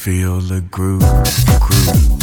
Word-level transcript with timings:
Feel 0.00 0.40
the 0.40 0.62
groove, 0.62 1.02
groove, 1.60 2.19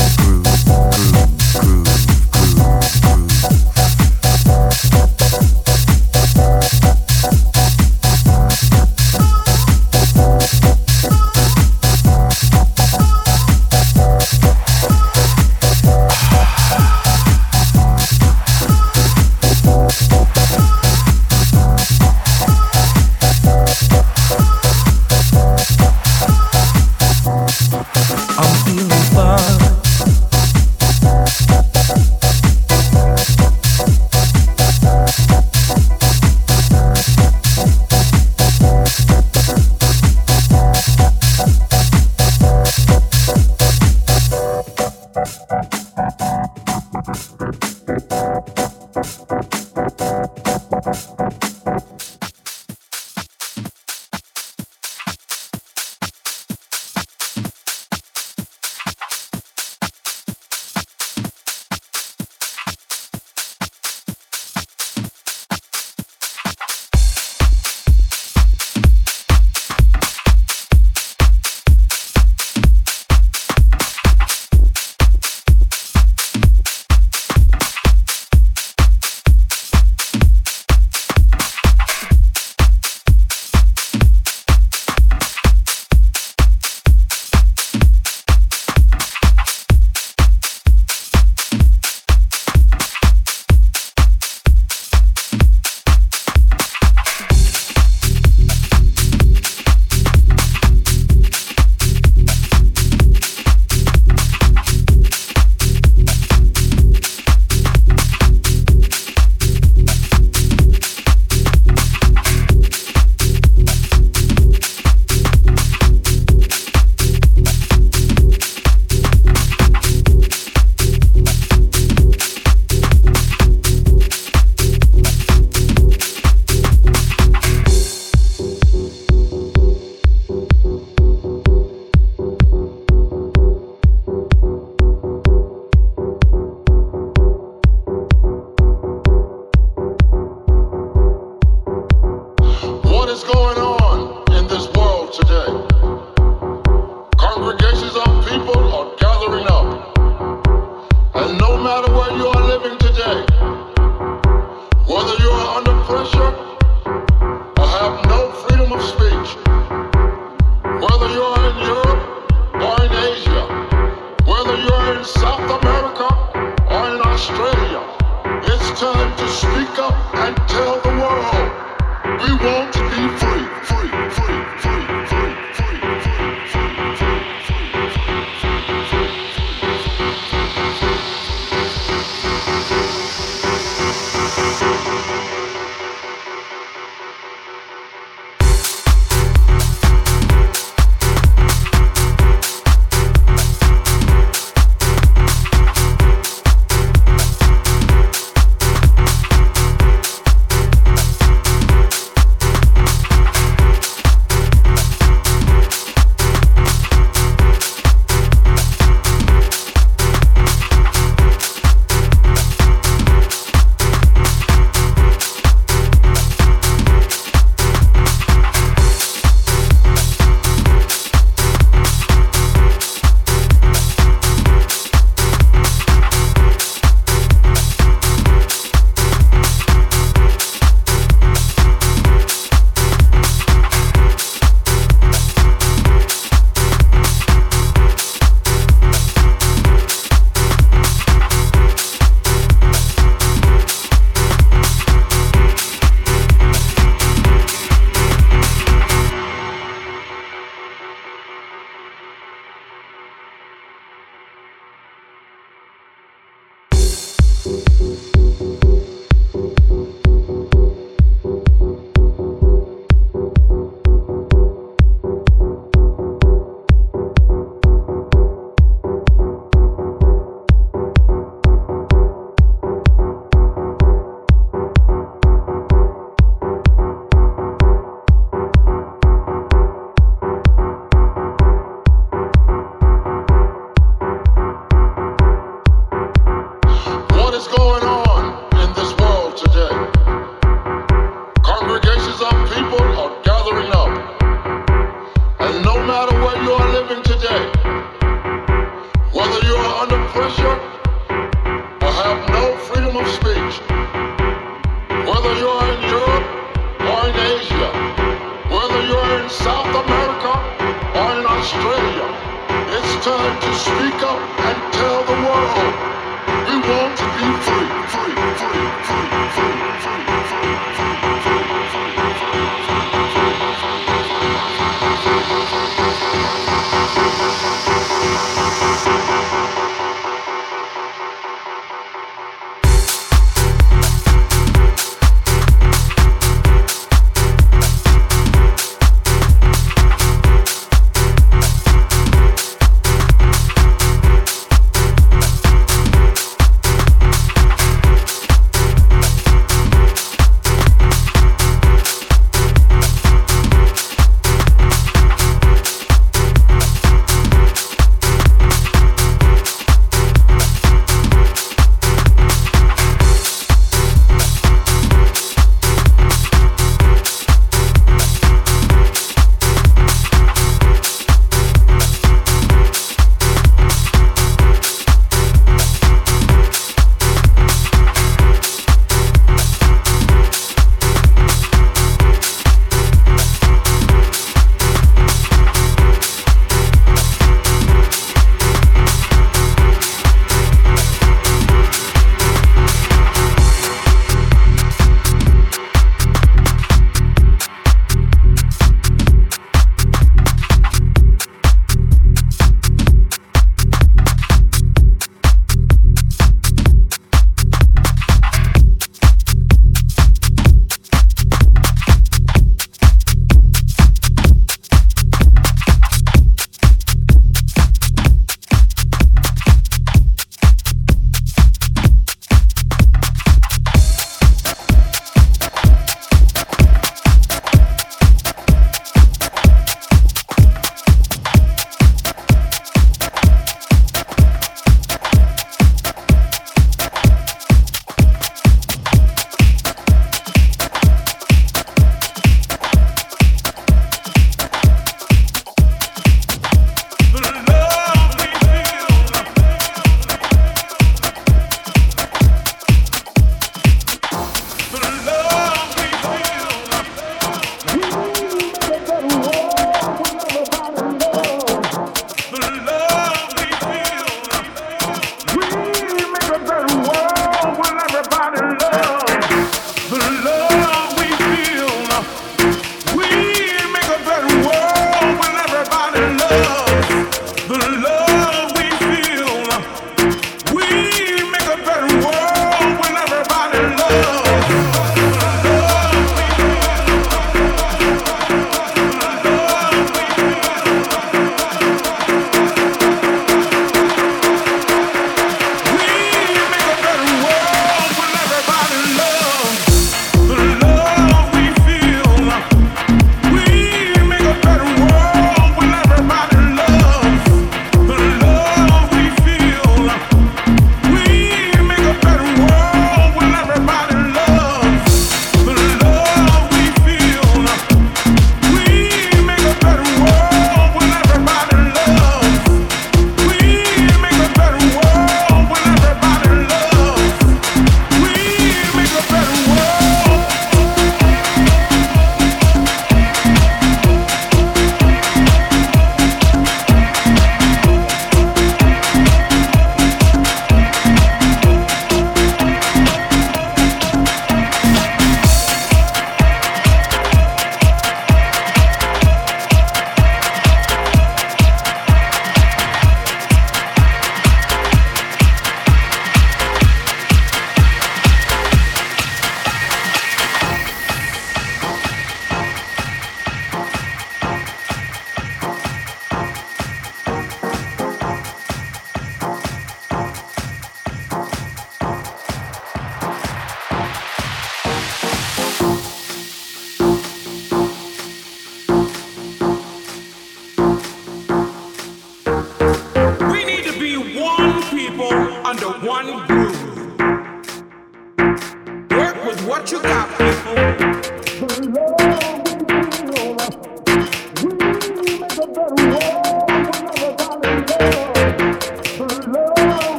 shut 156.11 156.21
up. 156.21 156.36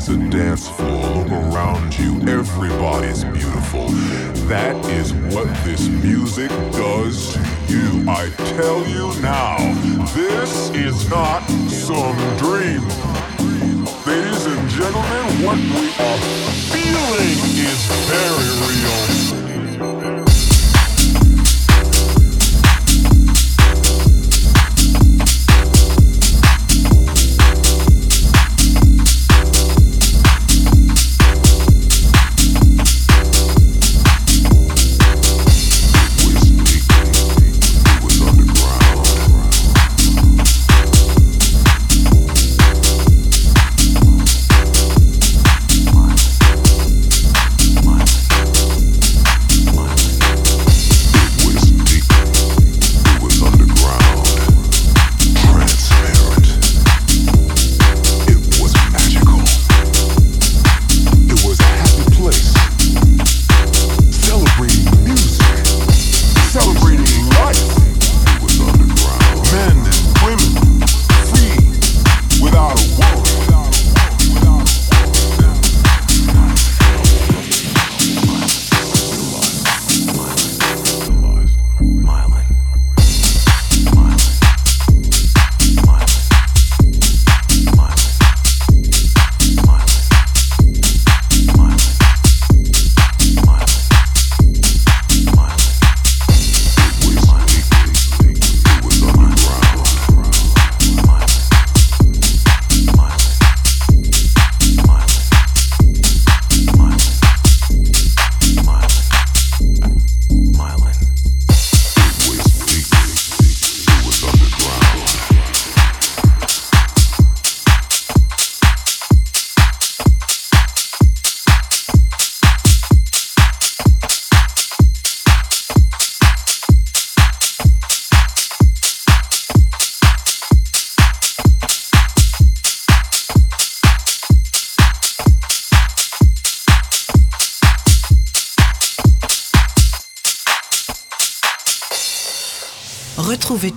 is 0.00 0.08
a 0.08 0.30
dance 0.30 0.66
floor. 0.68 1.16
Look 1.16 1.30
around 1.30 1.98
you, 1.98 2.20
everybody's 2.26 3.22
beautiful. 3.24 3.88
That 4.48 4.74
is 4.86 5.12
what 5.34 5.46
this 5.64 5.88
music 5.88 6.48
does 6.72 7.34
to 7.34 7.40
you. 7.68 8.08
I 8.08 8.30
tell 8.56 8.86
you 8.86 9.12
now, 9.20 9.58
this 10.14 10.70
is 10.70 11.08
not 11.10 11.42
some 11.68 12.16
dream. 12.38 12.82
Ladies 14.06 14.46
and 14.46 14.68
gentlemen, 14.70 15.24
what 15.44 15.58
we 15.58 15.86
are 16.08 16.20
feeling 16.72 17.38
is 17.68 17.80
very 18.08 18.50
real. 18.68 19.09